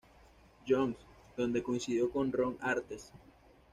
[0.67, 0.97] John's,
[1.37, 3.13] donde coincidió con Ron Artest.